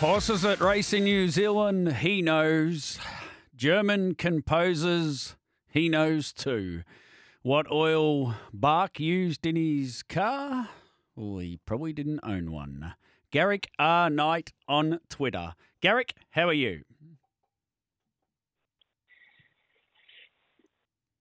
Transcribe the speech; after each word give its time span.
Horses 0.00 0.46
at 0.46 0.60
Racing 0.60 1.04
New 1.04 1.28
Zealand, 1.28 1.96
he 1.98 2.22
knows. 2.22 2.98
German 3.54 4.14
composers, 4.14 5.36
he 5.68 5.90
knows 5.90 6.32
too. 6.32 6.82
What 7.42 7.70
oil 7.70 8.34
Bach 8.52 8.98
used 8.98 9.44
in 9.44 9.56
his 9.56 10.02
car? 10.02 10.70
Well, 11.14 11.38
he 11.40 11.58
probably 11.66 11.92
didn't 11.92 12.20
own 12.22 12.50
one. 12.50 12.94
Garrick 13.30 13.68
R. 13.78 14.08
Knight 14.08 14.52
on 14.66 15.00
Twitter. 15.10 15.54
Garrick, 15.82 16.14
how 16.30 16.48
are 16.48 16.54
you? 16.54 16.82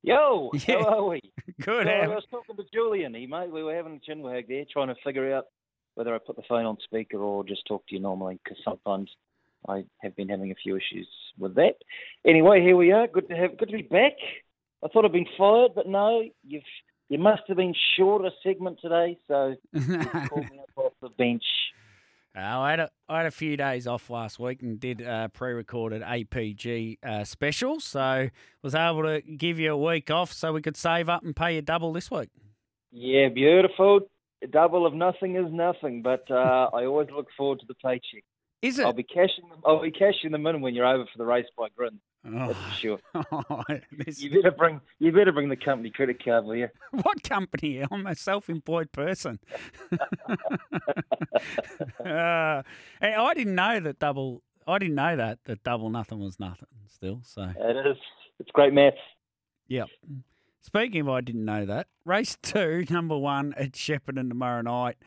Yo, 0.04 0.52
Yeah. 0.68 0.80
how 0.84 1.00
are 1.00 1.08
we? 1.10 1.22
Good. 1.62 1.88
I 1.88 2.08
was 2.08 2.24
talking 2.32 2.56
to 2.56 2.64
Julian, 2.74 3.14
he 3.14 3.28
mate. 3.28 3.52
We 3.52 3.62
were 3.62 3.76
having 3.76 3.96
a 3.96 4.00
chin 4.00 4.22
wag 4.22 4.48
there, 4.48 4.64
trying 4.72 4.88
to 4.88 4.96
figure 5.04 5.36
out 5.36 5.46
whether 5.96 6.14
I 6.14 6.20
put 6.20 6.36
the 6.36 6.44
phone 6.48 6.66
on 6.66 6.78
speaker 6.84 7.18
or 7.18 7.44
just 7.44 7.66
talk 7.68 7.86
to 7.88 7.96
you 7.96 8.02
normally, 8.02 8.40
because 8.44 8.58
sometimes 8.64 9.10
I 9.68 9.86
have 10.02 10.16
been 10.16 10.30
having 10.30 10.52
a 10.52 10.56
few 10.56 10.76
issues 10.76 11.08
with 11.38 11.56
that. 11.56 11.76
Anyway, 12.26 12.62
here 12.62 12.76
we 12.76 12.92
are. 12.92 13.08
Good 13.08 13.28
to 13.30 13.36
have, 13.36 13.58
good 13.58 13.70
to 13.70 13.78
be 13.78 13.84
back. 13.84 14.14
I 14.84 14.88
thought 14.88 15.06
I'd 15.06 15.12
been 15.12 15.26
fired, 15.38 15.72
but 15.76 15.88
no, 15.88 16.24
you've 16.48 16.64
you 17.10 17.18
must 17.18 17.42
have 17.48 17.58
been 17.58 17.74
short 17.98 18.24
a 18.24 18.30
segment 18.44 18.80
today, 18.82 19.18
so 19.28 19.56
you 19.74 19.98
called 20.28 20.50
me 20.52 20.60
up 20.60 20.70
off 20.76 20.94
the 21.02 21.10
bench. 21.10 21.44
Oh, 22.38 22.62
I 22.62 22.70
had 22.70 22.80
a 22.80 22.90
I 23.10 23.18
had 23.18 23.26
a 23.26 23.32
few 23.32 23.58
days 23.58 23.88
off 23.88 24.10
last 24.10 24.40
week 24.40 24.62
and 24.62 24.80
did 24.80 25.02
a 25.02 25.30
pre-recorded 25.34 26.04
APG 26.04 27.00
uh, 27.04 27.24
special, 27.24 27.80
so 27.80 28.30
was 28.62 28.76
able 28.76 29.04
to 29.04 29.22
give 29.22 29.60
you 29.60 29.74
a 29.74 29.78
week 29.78 30.12
off 30.12 30.32
so 30.32 30.54
we 30.54 30.62
could 30.62 30.78
save 30.78 31.10
up 31.10 31.24
and 31.24 31.36
pay 31.36 31.56
you 31.56 31.62
double 31.62 31.92
this 31.92 32.12
week. 32.12 32.30
Yeah, 32.92 33.30
beautiful. 33.30 34.02
A 34.44 34.48
double 34.48 34.86
of 34.86 34.94
nothing 34.94 35.36
is 35.36 35.52
nothing, 35.52 36.02
but 36.02 36.30
uh, 36.32 36.70
I 36.74 36.86
always 36.86 37.10
look 37.16 37.28
forward 37.38 37.60
to 37.60 37.66
the 37.68 37.74
paycheck. 37.76 38.24
Is 38.62 38.80
it? 38.80 38.86
I'll 38.86 38.94
be 38.94 39.04
cashing 39.04 39.48
them. 39.50 39.60
I'll 39.66 39.82
be 39.82 39.92
cashing 39.92 40.32
them 40.32 40.46
in 40.48 40.62
when 40.62 40.74
you're 40.76 40.86
over 40.86 41.06
for 41.06 41.18
the 41.18 41.26
race 41.26 41.46
by 41.58 41.68
Grin. 41.76 42.00
That's 42.24 42.58
for 42.58 42.72
sure. 42.72 43.00
Oh, 43.32 43.64
this- 43.98 44.22
You 44.22 44.30
better 44.42 44.52
bring 44.52 44.82
you 45.00 45.12
better 45.14 45.32
bring 45.32 45.48
the 45.50 45.56
company 45.56 45.90
credit 45.92 46.24
card 46.24 46.46
with 46.46 46.58
you. 46.58 46.68
what 47.04 47.24
company? 47.24 47.84
I'm 47.90 48.06
a 48.06 48.16
self-employed 48.16 48.92
person. 48.92 49.40
uh, 52.06 52.64
I 53.02 53.34
didn't 53.34 53.56
know 53.56 53.80
that 53.80 54.00
double. 54.00 54.42
I 54.68 54.78
didn't 54.78 54.96
know 54.96 55.16
that 55.16 55.40
that 55.46 55.64
double 55.64 55.90
nothing 55.90 56.20
was 56.20 56.40
nothing. 56.40 56.68
Still, 56.88 57.22
so 57.24 57.44
It 57.44 57.88
is. 57.88 57.98
It's 58.40 58.52
great 58.52 58.74
maths. 58.74 58.98
Yep. 59.68 59.88
Speaking 60.62 61.02
of, 61.02 61.10
I 61.10 61.22
didn't 61.22 61.46
know 61.46 61.66
that. 61.66 61.88
Race 62.06 62.38
two, 62.42 62.86
number 62.90 63.18
one 63.18 63.54
at 63.58 63.74
Shepparton 63.74 64.30
tomorrow 64.30 64.62
night. 64.62 64.98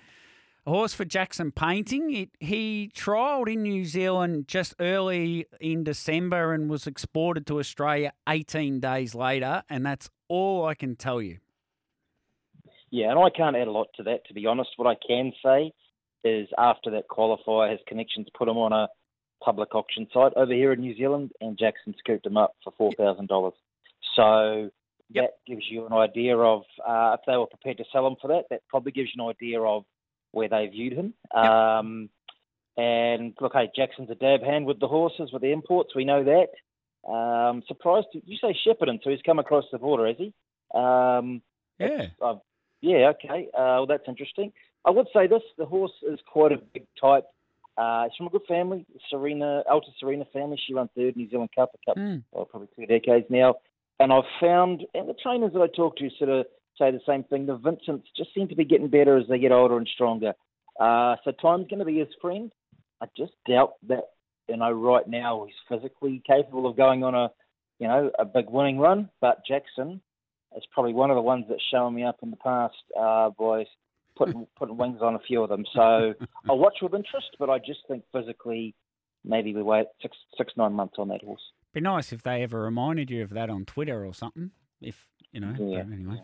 A 0.64 0.70
horse 0.70 0.94
for 0.94 1.04
Jackson 1.04 1.50
Painting. 1.50 2.14
It, 2.14 2.30
he 2.38 2.90
trialled 2.94 3.52
in 3.52 3.62
New 3.62 3.84
Zealand 3.84 4.46
just 4.46 4.74
early 4.78 5.46
in 5.60 5.82
December 5.82 6.52
and 6.52 6.70
was 6.70 6.86
exported 6.86 7.46
to 7.48 7.58
Australia 7.58 8.12
18 8.28 8.78
days 8.78 9.14
later, 9.14 9.64
and 9.68 9.84
that's 9.84 10.08
all 10.28 10.64
I 10.64 10.74
can 10.74 10.94
tell 10.94 11.20
you. 11.20 11.38
Yeah, 12.90 13.10
and 13.10 13.18
I 13.18 13.30
can't 13.30 13.56
add 13.56 13.66
a 13.66 13.72
lot 13.72 13.88
to 13.96 14.04
that. 14.04 14.24
To 14.26 14.34
be 14.34 14.46
honest, 14.46 14.70
what 14.76 14.86
I 14.86 14.96
can 15.06 15.32
say 15.44 15.72
is 16.22 16.48
after 16.56 16.90
that 16.92 17.08
qualifier, 17.10 17.70
his 17.72 17.80
connections 17.88 18.28
put 18.38 18.48
him 18.48 18.58
on 18.58 18.72
a 18.72 18.88
public 19.44 19.74
auction 19.74 20.06
site 20.12 20.32
over 20.36 20.52
here 20.52 20.72
in 20.72 20.80
New 20.80 20.96
Zealand, 20.96 21.32
and 21.40 21.58
Jackson 21.58 21.94
scooped 21.98 22.24
him 22.24 22.36
up 22.36 22.54
for 22.62 22.72
four 22.78 22.92
thousand 22.92 23.28
dollars. 23.28 23.54
So 24.14 24.70
Yep. 25.14 25.24
that 25.24 25.52
gives 25.52 25.64
you 25.70 25.86
an 25.86 25.92
idea 25.92 26.36
of 26.36 26.62
uh, 26.86 27.16
if 27.18 27.20
they 27.26 27.36
were 27.36 27.46
prepared 27.46 27.78
to 27.78 27.84
sell 27.92 28.06
him 28.06 28.16
for 28.20 28.28
that. 28.28 28.44
That 28.50 28.62
probably 28.68 28.92
gives 28.92 29.10
you 29.14 29.24
an 29.24 29.30
idea 29.30 29.60
of 29.60 29.84
where 30.32 30.48
they 30.48 30.66
viewed 30.66 30.94
him. 30.94 31.14
Um, 31.34 32.08
and 32.76 33.34
look, 33.40 33.52
hey, 33.52 33.70
Jackson's 33.76 34.10
a 34.10 34.14
dab 34.14 34.42
hand 34.42 34.64
with 34.66 34.80
the 34.80 34.88
horses, 34.88 35.30
with 35.32 35.42
the 35.42 35.52
imports. 35.52 35.94
We 35.94 36.04
know 36.04 36.24
that. 36.24 37.10
Um, 37.10 37.62
surprised? 37.66 38.06
You 38.12 38.36
say 38.40 38.56
Shepparton, 38.66 39.00
so 39.02 39.10
he's 39.10 39.20
come 39.26 39.38
across 39.38 39.64
the 39.72 39.78
border, 39.78 40.06
has 40.06 40.16
he? 40.16 40.32
Um, 40.74 41.42
Yeah. 41.78 42.06
uh, 42.20 42.36
yeah, 42.80 43.10
okay. 43.14 43.48
Uh, 43.52 43.82
well, 43.82 43.86
that's 43.86 44.08
interesting. 44.08 44.52
I 44.84 44.90
would 44.90 45.06
say 45.12 45.26
this: 45.26 45.42
the 45.58 45.66
horse 45.66 45.92
is 46.10 46.18
quite 46.26 46.52
a 46.52 46.56
big 46.56 46.86
type. 47.00 47.24
Uh, 47.76 48.04
it's 48.06 48.16
from 48.16 48.26
a 48.26 48.30
good 48.30 48.42
family, 48.46 48.84
Serena, 49.10 49.62
Alta 49.68 49.88
Serena 49.98 50.24
family. 50.32 50.60
She 50.66 50.74
won 50.74 50.88
third 50.96 51.16
New 51.16 51.28
Zealand 51.30 51.50
Cup 51.54 51.70
a 51.74 51.78
couple, 51.90 52.02
Mm. 52.02 52.22
well, 52.32 52.44
probably 52.44 52.68
two 52.76 52.86
decades 52.86 53.26
now. 53.30 53.56
And 54.02 54.12
I've 54.12 54.24
found, 54.40 54.82
and 54.94 55.08
the 55.08 55.14
trainers 55.22 55.52
that 55.52 55.60
I 55.60 55.68
talk 55.68 55.96
to 55.98 56.10
sort 56.18 56.30
of 56.30 56.46
say 56.76 56.90
the 56.90 57.00
same 57.06 57.22
thing. 57.24 57.46
The 57.46 57.56
Vincents 57.56 58.08
just 58.16 58.34
seem 58.34 58.48
to 58.48 58.56
be 58.56 58.64
getting 58.64 58.88
better 58.88 59.16
as 59.16 59.28
they 59.28 59.38
get 59.38 59.52
older 59.52 59.76
and 59.76 59.88
stronger. 59.94 60.32
Uh, 60.80 61.14
so 61.24 61.30
time's 61.30 61.68
going 61.68 61.78
to 61.78 61.84
be 61.84 61.98
his 61.98 62.08
friend. 62.20 62.50
I 63.00 63.06
just 63.16 63.32
doubt 63.48 63.74
that, 63.86 64.04
you 64.48 64.56
know, 64.56 64.72
right 64.72 65.06
now 65.06 65.46
he's 65.46 65.54
physically 65.68 66.20
capable 66.26 66.66
of 66.66 66.76
going 66.76 67.04
on 67.04 67.14
a, 67.14 67.30
you 67.78 67.86
know, 67.86 68.10
a 68.18 68.24
big 68.24 68.48
winning 68.48 68.78
run. 68.78 69.08
But 69.20 69.42
Jackson 69.46 70.00
is 70.56 70.64
probably 70.72 70.94
one 70.94 71.10
of 71.10 71.16
the 71.16 71.22
ones 71.22 71.46
that's 71.48 71.62
shown 71.72 71.94
me 71.94 72.02
up 72.02 72.18
in 72.24 72.30
the 72.30 72.36
past, 72.36 72.74
uh, 72.98 73.30
boys, 73.30 73.66
putting 74.16 74.48
putting 74.58 74.76
wings 74.76 74.98
on 75.00 75.14
a 75.14 75.20
few 75.20 75.44
of 75.44 75.48
them. 75.48 75.64
So 75.74 76.14
I'll 76.50 76.58
watch 76.58 76.78
with 76.82 76.94
interest, 76.94 77.36
but 77.38 77.50
I 77.50 77.58
just 77.58 77.80
think 77.86 78.02
physically, 78.12 78.74
maybe 79.24 79.54
we 79.54 79.62
wait 79.62 79.86
six 80.00 80.16
six 80.36 80.52
nine 80.56 80.72
months 80.72 80.94
on 80.98 81.08
that 81.08 81.22
horse. 81.22 81.42
Be 81.72 81.80
nice 81.80 82.12
if 82.12 82.22
they 82.22 82.42
ever 82.42 82.60
reminded 82.62 83.10
you 83.10 83.22
of 83.22 83.30
that 83.30 83.48
on 83.50 83.64
Twitter 83.64 84.04
or 84.04 84.12
something. 84.14 84.50
If 84.80 85.06
you 85.32 85.40
know. 85.40 85.54
Yeah, 85.58 85.80
anyway. 85.80 86.22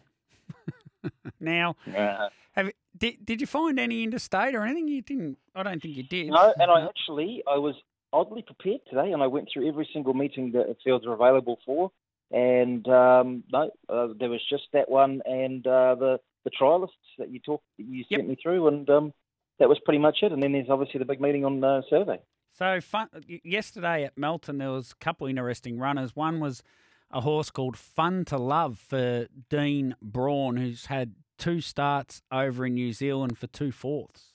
now, 1.41 1.77
Uh, 1.97 2.29
have 2.53 2.71
did 2.97 3.25
did 3.25 3.41
you 3.41 3.47
find 3.47 3.79
any 3.79 4.03
interstate 4.03 4.55
or 4.55 4.65
anything? 4.65 4.89
You 4.89 5.03
didn't. 5.03 5.39
I 5.55 5.63
don't 5.63 5.81
think 5.81 5.97
you 5.97 6.03
did. 6.03 6.29
no, 6.29 6.53
and 6.59 6.71
I 6.71 6.85
actually 6.87 7.43
I 7.47 7.57
was 7.59 7.75
oddly 8.13 8.43
prepared 8.43 8.81
today, 8.91 9.13
and 9.13 9.23
I 9.23 9.27
went 9.27 9.49
through 9.53 9.69
every 9.69 9.89
single 9.93 10.15
meeting 10.15 10.53
that 10.53 10.77
fields 10.85 11.07
are 11.07 11.13
available 11.13 11.59
for, 11.65 11.91
and 12.31 12.87
um, 12.89 13.45
no, 13.53 13.71
uh, 13.89 14.09
there 14.19 14.29
was 14.31 14.41
just 14.51 14.65
that 14.73 14.91
one 14.91 15.23
and 15.25 15.67
uh, 15.67 15.95
the 15.95 16.19
the 16.45 16.51
trialists 16.61 16.89
that 17.19 17.31
you 17.31 17.41
talked 17.41 17.65
you 17.77 18.05
Yep. 18.09 18.19
sent 18.21 18.29
me 18.29 18.37
through, 18.43 18.69
and 18.69 18.89
um, 18.91 19.13
that 19.59 19.69
was 19.69 19.79
pretty 19.85 19.99
much 19.99 20.19
it. 20.23 20.33
And 20.33 20.43
then 20.43 20.53
there's 20.53 20.69
obviously 20.71 20.99
the 20.99 21.05
big 21.05 21.21
meeting 21.21 21.45
on 21.45 21.63
uh, 21.63 21.83
Saturday. 21.89 22.21
So 22.59 22.81
fun, 22.81 23.09
yesterday 23.45 24.03
at 24.03 24.19
Melton, 24.19 24.59
there 24.59 24.73
was 24.73 24.91
a 24.91 24.97
couple 24.97 25.29
interesting 25.29 25.79
runners. 25.79 26.17
One 26.17 26.41
was 26.41 26.65
a 27.13 27.21
horse 27.21 27.51
called 27.51 27.77
Fun 27.77 28.25
to 28.25 28.37
Love 28.37 28.81
for 28.81 29.29
Dean 29.49 29.95
Braun, 30.03 30.57
who's 30.57 30.87
had 30.87 31.15
two 31.39 31.61
starts 31.61 32.21
over 32.33 32.67
in 32.67 32.75
New 32.75 32.93
Zealand 32.93 33.39
for 33.39 33.47
two 33.47 33.71
fourths. 33.71 34.33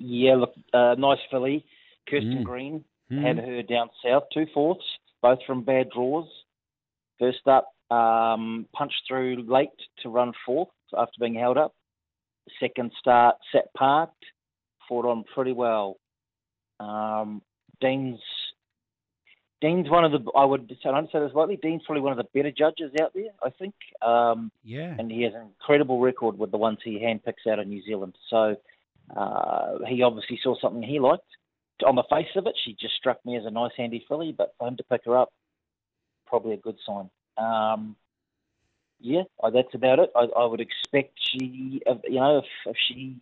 Yeah, 0.00 0.34
look, 0.34 0.54
uh, 0.74 0.96
nice 0.98 1.20
filly, 1.30 1.64
Kirsten 2.08 2.38
Mm. 2.38 2.44
Green. 2.44 2.84
Hmm. 3.10 3.22
had 3.22 3.38
her 3.38 3.62
down 3.62 3.90
south, 4.04 4.24
two 4.32 4.46
fourths, 4.52 4.84
both 5.20 5.38
from 5.44 5.62
bad 5.62 5.90
draws. 5.90 6.28
First 7.20 7.46
up, 7.46 7.72
um, 7.92 8.66
punched 8.72 9.02
through 9.06 9.42
late 9.42 9.68
to 10.02 10.08
run 10.08 10.32
fourth 10.44 10.70
after 10.96 11.14
being 11.20 11.34
held 11.34 11.58
up. 11.58 11.74
Second 12.58 12.92
start, 12.98 13.36
sat 13.52 13.72
parked, 13.74 14.24
fought 14.88 15.04
on 15.06 15.22
pretty 15.32 15.52
well. 15.52 15.98
Um, 16.80 17.42
Dean's 17.80 18.20
Dean's 19.60 19.90
one 19.90 20.04
of 20.04 20.12
the 20.12 20.30
I 20.34 20.44
would 20.44 20.68
say 20.82 20.88
I 20.88 20.92
don't 20.92 21.10
say 21.12 21.20
this 21.20 21.32
lightly. 21.34 21.58
Dean's 21.62 21.82
probably 21.84 22.02
one 22.02 22.12
of 22.12 22.18
the 22.18 22.28
better 22.34 22.50
judges 22.50 22.92
out 23.00 23.12
there, 23.14 23.30
I 23.42 23.50
think. 23.50 23.74
Um, 24.00 24.50
Yeah. 24.64 24.94
and 24.98 25.10
he 25.10 25.22
has 25.22 25.34
an 25.34 25.42
incredible 25.42 26.00
record 26.00 26.38
with 26.38 26.50
the 26.50 26.58
ones 26.58 26.78
he 26.82 26.98
handpicks 26.98 27.46
out 27.50 27.58
of 27.58 27.66
New 27.66 27.82
Zealand. 27.82 28.16
So 28.30 28.56
uh, 29.14 29.78
he 29.86 30.02
obviously 30.02 30.40
saw 30.42 30.54
something 30.58 30.82
he 30.82 30.98
liked. 30.98 31.24
On 31.86 31.94
the 31.94 32.04
face 32.10 32.28
of 32.36 32.46
it, 32.46 32.56
she 32.62 32.74
just 32.78 32.94
struck 32.96 33.24
me 33.24 33.36
as 33.36 33.44
a 33.46 33.50
nice, 33.50 33.72
handy 33.76 34.04
filly, 34.08 34.32
but 34.32 34.54
for 34.58 34.68
him 34.68 34.76
to 34.76 34.84
pick 34.84 35.02
her 35.06 35.16
up, 35.16 35.30
probably 36.26 36.52
a 36.54 36.58
good 36.58 36.76
sign. 36.86 37.10
Um, 37.38 37.96
yeah, 39.00 39.22
that's 39.52 39.74
about 39.74 39.98
it. 39.98 40.10
I, 40.14 40.26
I 40.36 40.44
would 40.44 40.60
expect 40.60 41.18
she, 41.18 41.82
you 42.04 42.20
know, 42.20 42.38
if, 42.38 42.44
if 42.66 42.76
she 42.86 43.16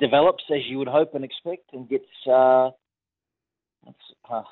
develops 0.00 0.44
as 0.50 0.60
you 0.68 0.78
would 0.78 0.88
hope 0.88 1.14
and 1.14 1.24
expect 1.24 1.72
and 1.72 1.88
gets. 1.88 2.06
Uh, 2.26 2.70
uh, 4.30 4.42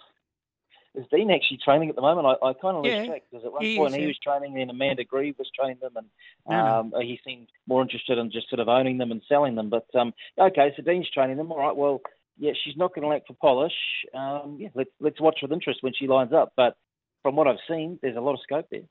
is 0.94 1.06
Dean 1.10 1.30
actually 1.30 1.58
training 1.64 1.88
at 1.88 1.96
the 1.96 2.02
moment? 2.02 2.26
I, 2.26 2.48
I 2.48 2.52
kind 2.52 2.76
of 2.76 2.84
Yeah, 2.84 2.98
lose 2.98 3.06
track 3.06 3.22
because 3.30 3.46
at 3.46 3.52
one 3.52 3.64
he 3.64 3.76
point 3.76 3.94
is, 3.94 3.96
he 3.96 4.02
yeah. 4.02 4.08
was 4.08 4.18
training, 4.22 4.54
then 4.54 4.68
Amanda 4.68 5.04
Grieve 5.04 5.36
was 5.38 5.50
training 5.58 5.78
them, 5.80 5.96
and 5.96 6.06
No, 6.46 6.64
no. 6.82 6.98
um, 6.98 7.02
he 7.02 7.18
seemed 7.26 7.48
more 7.66 7.80
interested 7.80 8.18
in 8.18 8.30
just 8.30 8.50
sort 8.50 8.60
of 8.60 8.68
owning 8.68 8.98
them 8.98 9.10
and 9.10 9.22
selling 9.26 9.54
them. 9.54 9.70
But 9.70 9.86
um, 9.98 10.12
okay, 10.38 10.72
so 10.76 10.82
Dean's 10.82 11.08
training 11.08 11.38
them. 11.38 11.50
All 11.50 11.58
right, 11.58 11.74
well, 11.74 12.02
yeah, 12.38 12.52
she's 12.62 12.76
not 12.76 12.94
going 12.94 13.02
to 13.02 13.08
lack 13.08 13.26
for 13.26 13.34
polish. 13.34 13.72
Um, 14.14 14.58
yeah, 14.60 14.68
let's 14.74 14.90
let's 15.00 15.20
watch 15.20 15.38
with 15.40 15.52
interest 15.52 15.82
when 15.82 15.94
she 15.98 16.06
lines 16.06 16.34
up. 16.34 16.52
But 16.56 16.76
from 17.22 17.36
what 17.36 17.48
I've 17.48 17.56
seen, 17.68 17.98
there's 18.02 18.16
a 18.16 18.20
lot 18.20 18.34
of 18.34 18.40
scope 18.42 18.66
there. 18.70 18.82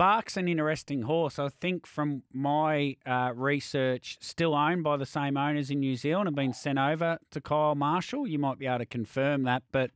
Bark's 0.00 0.38
an 0.38 0.48
interesting 0.48 1.02
horse. 1.02 1.38
I 1.38 1.50
think 1.50 1.84
from 1.84 2.22
my 2.32 2.96
uh, 3.04 3.32
research, 3.34 4.16
still 4.22 4.54
owned 4.54 4.82
by 4.82 4.96
the 4.96 5.04
same 5.04 5.36
owners 5.36 5.70
in 5.70 5.80
New 5.80 5.94
Zealand 5.94 6.26
and 6.26 6.34
been 6.34 6.54
sent 6.54 6.78
over 6.78 7.18
to 7.30 7.38
Kyle 7.42 7.74
Marshall. 7.74 8.26
You 8.26 8.38
might 8.38 8.58
be 8.58 8.66
able 8.66 8.78
to 8.78 8.86
confirm 8.86 9.42
that, 9.42 9.62
but 9.72 9.90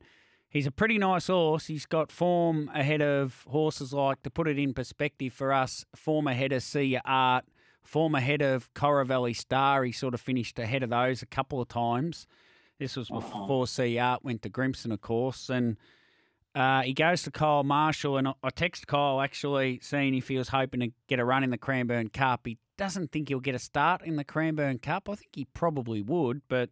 he's 0.47 0.67
a 0.67 0.71
pretty 0.71 0.99
nice 0.99 1.25
horse. 1.25 1.65
He's 1.65 1.87
got 1.87 2.11
form 2.11 2.69
ahead 2.71 3.01
of 3.01 3.47
horses 3.49 3.93
like, 3.93 4.21
to 4.21 4.29
put 4.29 4.47
it 4.47 4.59
in 4.59 4.75
perspective 4.75 5.33
for 5.33 5.51
us, 5.51 5.85
form 5.95 6.27
ahead 6.27 6.51
of 6.51 6.61
See 6.61 6.99
Art, 7.03 7.45
form 7.81 8.13
ahead 8.13 8.43
of 8.43 8.69
Valley 8.75 9.33
Star. 9.33 9.83
He 9.83 9.91
sort 9.91 10.13
of 10.13 10.21
finished 10.21 10.59
ahead 10.59 10.83
of 10.83 10.91
those 10.91 11.23
a 11.23 11.25
couple 11.25 11.59
of 11.59 11.67
times. 11.67 12.27
This 12.77 12.95
was 12.95 13.09
before 13.09 13.65
See 13.65 13.97
Art 13.97 14.23
went 14.23 14.43
to 14.43 14.51
Grimson, 14.51 14.91
of 14.91 15.01
course, 15.01 15.49
and 15.49 15.77
uh, 16.55 16.83
he 16.83 16.93
goes 16.93 17.23
to 17.23 17.31
Kyle 17.31 17.63
Marshall, 17.63 18.17
and 18.17 18.29
I 18.29 18.49
text 18.55 18.87
Kyle 18.87 19.19
actually 19.19 19.79
seeing 19.83 20.15
if 20.15 20.29
he 20.29 20.37
was 20.37 20.49
hoping 20.49 20.79
to 20.79 20.91
get 21.09 21.19
a 21.19 21.25
run 21.25 21.43
in 21.43 21.49
the 21.49 21.57
Cranbourne 21.57 22.07
Cup. 22.07 22.41
He 22.45 22.57
doesn't 22.77 23.11
think 23.11 23.27
he'll 23.27 23.41
get 23.41 23.55
a 23.55 23.59
start 23.59 24.01
in 24.03 24.15
the 24.15 24.23
Cranbourne 24.23 24.79
Cup. 24.79 25.09
I 25.09 25.15
think 25.15 25.31
he 25.33 25.45
probably 25.53 26.01
would, 26.01 26.41
but 26.47 26.69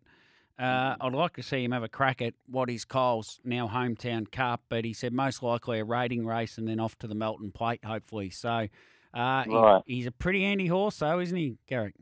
uh, 0.57 0.95
I'd 1.01 1.13
like 1.13 1.33
to 1.35 1.43
see 1.43 1.65
him 1.65 1.73
have 1.73 1.83
a 1.83 1.89
crack 1.89 2.21
at 2.21 2.33
what 2.47 2.69
is 2.69 2.85
Kyle's 2.85 3.41
now 3.43 3.67
hometown 3.67 4.31
cup. 4.31 4.61
But 4.69 4.85
he 4.85 4.93
said 4.93 5.11
most 5.11 5.43
likely 5.43 5.79
a 5.79 5.83
rating 5.83 6.25
race 6.25 6.57
and 6.57 6.65
then 6.67 6.79
off 6.79 6.97
to 6.99 7.07
the 7.07 7.15
Melton 7.15 7.51
Plate, 7.51 7.83
hopefully. 7.83 8.29
So 8.29 8.49
uh, 8.49 8.67
right. 9.13 9.81
he, 9.85 9.95
he's 9.95 10.05
a 10.05 10.11
pretty 10.11 10.43
handy 10.43 10.67
horse, 10.67 10.97
though, 10.97 11.19
isn't 11.19 11.37
he, 11.37 11.57
Garrick? 11.67 11.95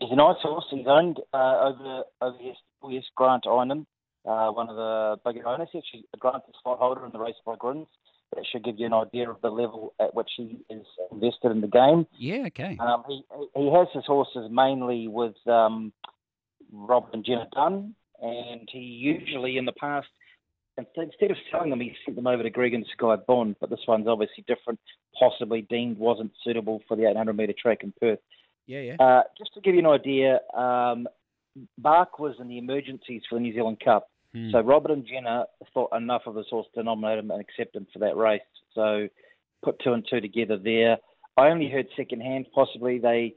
He's 0.00 0.10
a 0.10 0.16
nice 0.16 0.36
horse. 0.42 0.64
He's 0.70 0.86
owned 0.88 1.20
uh, 1.32 1.36
over 1.36 2.02
over 2.22 2.38
his, 2.40 2.56
his 2.90 3.04
Grant 3.14 3.46
Einem 3.46 3.86
uh, 4.26 4.50
one 4.50 4.68
of 4.68 4.76
the 4.76 5.16
bigger 5.24 5.46
owners. 5.46 5.68
Actually, 5.76 6.04
a 6.14 6.16
granted 6.16 6.54
spot 6.58 6.78
holder 6.78 7.04
in 7.06 7.12
the 7.12 7.18
race 7.18 7.34
by 7.44 7.54
Grins. 7.58 7.88
That 8.34 8.44
should 8.50 8.64
give 8.64 8.78
you 8.78 8.86
an 8.86 8.94
idea 8.94 9.28
of 9.28 9.40
the 9.42 9.50
level 9.50 9.92
at 9.98 10.14
which 10.14 10.30
he 10.36 10.58
is 10.70 10.86
invested 11.10 11.50
in 11.50 11.60
the 11.60 11.66
game. 11.66 12.06
Yeah, 12.16 12.44
okay. 12.46 12.76
Um, 12.78 13.02
he 13.08 13.24
he 13.56 13.70
has 13.72 13.88
his 13.92 14.04
horses 14.06 14.48
mainly 14.50 15.08
with 15.08 15.34
um, 15.48 15.92
Robert 16.72 17.12
and 17.12 17.24
Jenna 17.24 17.48
Dunn, 17.52 17.94
and 18.22 18.68
he 18.70 18.78
usually 18.78 19.58
in 19.58 19.64
the 19.64 19.72
past 19.72 20.06
instead 20.96 21.30
of 21.30 21.36
selling 21.50 21.70
them, 21.70 21.80
he 21.80 21.92
sent 22.04 22.16
them 22.16 22.26
over 22.26 22.42
to 22.42 22.50
Greg 22.50 22.74
and 22.74 22.86
Skye 22.92 23.16
Bond. 23.26 23.56
But 23.60 23.70
this 23.70 23.80
one's 23.86 24.06
obviously 24.06 24.44
different. 24.46 24.78
Possibly 25.18 25.62
deemed 25.62 25.98
wasn't 25.98 26.32
suitable 26.44 26.82
for 26.88 26.96
the 26.96 27.08
800 27.08 27.36
metre 27.36 27.54
track 27.60 27.82
in 27.82 27.92
Perth. 28.00 28.18
Yeah, 28.66 28.80
yeah. 28.80 28.96
Uh, 29.00 29.22
just 29.36 29.52
to 29.54 29.60
give 29.60 29.74
you 29.74 29.80
an 29.80 29.86
idea, 29.86 30.40
um, 30.56 31.08
Bark 31.78 32.18
was 32.18 32.36
in 32.40 32.48
the 32.48 32.58
emergencies 32.58 33.22
for 33.28 33.36
the 33.36 33.40
New 33.40 33.54
Zealand 33.54 33.78
Cup. 33.84 34.08
Hmm. 34.32 34.50
So 34.52 34.60
Robert 34.60 34.92
and 34.92 35.06
Jenna 35.06 35.46
thought 35.74 35.94
enough 35.96 36.22
of 36.26 36.36
his 36.36 36.46
horse 36.48 36.66
to 36.74 36.82
nominate 36.82 37.18
him 37.18 37.30
and 37.30 37.40
accept 37.40 37.74
him 37.74 37.86
for 37.92 37.98
that 38.00 38.16
race. 38.16 38.40
So 38.74 39.08
put 39.62 39.80
two 39.82 39.92
and 39.92 40.06
two 40.08 40.20
together 40.20 40.56
there. 40.56 40.98
I 41.36 41.48
only 41.48 41.68
heard 41.68 41.86
second 41.96 42.20
hand, 42.20 42.46
possibly 42.54 42.98
they 42.98 43.34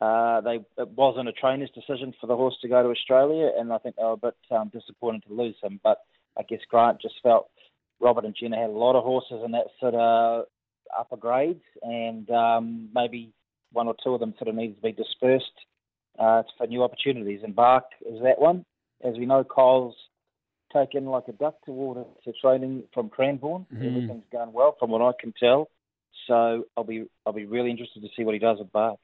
uh, 0.00 0.42
they 0.42 0.60
it 0.76 0.88
wasn't 0.90 1.28
a 1.28 1.32
trainer's 1.32 1.70
decision 1.70 2.12
for 2.20 2.26
the 2.26 2.36
horse 2.36 2.56
to 2.60 2.68
go 2.68 2.82
to 2.82 2.90
Australia, 2.90 3.50
and 3.58 3.72
I 3.72 3.78
think 3.78 3.96
they 3.96 4.02
were 4.02 4.12
a 4.12 4.16
bit 4.16 4.36
um, 4.50 4.70
disappointed 4.72 5.24
to 5.26 5.34
lose 5.34 5.56
him. 5.62 5.80
But 5.82 5.98
I 6.38 6.42
guess 6.42 6.60
Grant 6.68 7.00
just 7.00 7.14
felt 7.22 7.48
Robert 7.98 8.26
and 8.26 8.36
Jenna 8.38 8.58
had 8.58 8.70
a 8.70 8.72
lot 8.72 8.96
of 8.96 9.04
horses 9.04 9.40
in 9.44 9.52
that 9.52 9.68
sort 9.80 9.94
of 9.94 10.44
upper 10.96 11.16
grades, 11.16 11.62
and 11.82 12.30
um, 12.30 12.90
maybe 12.94 13.32
one 13.72 13.88
or 13.88 13.94
two 14.04 14.12
of 14.12 14.20
them 14.20 14.34
sort 14.38 14.48
of 14.48 14.54
needed 14.54 14.76
to 14.76 14.82
be 14.82 14.92
dispersed 14.92 15.46
uh, 16.18 16.42
for 16.56 16.66
new 16.66 16.82
opportunities. 16.82 17.40
And 17.42 17.54
Bark 17.54 17.84
is 18.00 18.22
that 18.22 18.40
one. 18.40 18.64
As 19.04 19.16
we 19.16 19.26
know, 19.26 19.44
Kyle's 19.44 19.94
taken 20.72 21.06
like 21.06 21.24
a 21.28 21.32
duck 21.32 21.54
to 21.64 21.72
water 21.72 22.04
to 22.24 22.32
training 22.40 22.84
from 22.92 23.08
Cranbourne. 23.08 23.66
Mm-hmm. 23.72 23.86
Everything's 23.86 24.24
going 24.32 24.52
well 24.52 24.76
from 24.78 24.90
what 24.90 25.02
I 25.02 25.12
can 25.20 25.32
tell. 25.38 25.68
So 26.26 26.64
I'll 26.76 26.84
be 26.84 27.04
I'll 27.24 27.32
be 27.32 27.46
really 27.46 27.70
interested 27.70 28.02
to 28.02 28.08
see 28.16 28.24
what 28.24 28.34
he 28.34 28.38
does 28.38 28.58
at 28.60 28.72
Bark. 28.72 28.98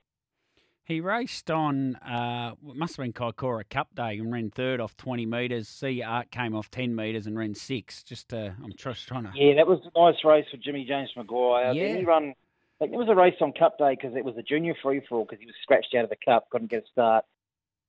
He 0.85 1.01
raced 1.01 1.49
on, 1.49 1.95
uh, 1.97 2.55
it 2.69 2.77
must 2.77 2.97
have 2.97 3.05
been 3.05 3.13
Kaikoura 3.13 3.63
Cup 3.71 3.95
Day 3.95 4.19
and 4.19 4.33
ran 4.33 4.51
third 4.51 4.81
off 4.81 4.97
20 4.97 5.27
metres. 5.27 5.69
See 5.69 6.03
Art 6.03 6.33
came 6.33 6.57
off 6.57 6.73
10 6.73 6.97
metres 6.97 7.29
and 7.29 7.39
ran 7.39 7.55
six. 7.55 8.03
Just, 8.03 8.35
uh, 8.35 8.51
I'm 8.63 8.73
just 8.77 9.07
trying 9.07 9.25
to. 9.25 9.31
Yeah, 9.33 9.55
that 9.55 9.69
was 9.69 9.79
a 9.95 9.99
nice 9.99 10.25
race 10.25 10.45
for 10.51 10.57
Jimmy 10.57 10.85
James 10.85 11.11
Maguire. 11.17 11.73
Yeah. 11.73 11.99
he 11.99 12.05
run 12.05 12.35
like 12.83 12.91
there 12.91 12.99
was 12.99 13.09
a 13.09 13.15
race 13.15 13.37
on 13.41 13.53
Cup 13.53 13.79
Day 13.79 13.95
because 13.95 14.17
it 14.17 14.25
was 14.25 14.37
a 14.37 14.43
junior 14.43 14.75
free 14.83 15.01
for 15.09 15.19
all 15.19 15.25
because 15.25 15.39
he 15.39 15.47
was 15.47 15.55
scratched 15.63 15.95
out 15.97 16.03
of 16.03 16.11
the 16.11 16.17
Cup, 16.23 16.51
couldn't 16.51 16.71
get 16.71 16.83
a 16.83 16.87
start, 16.91 17.25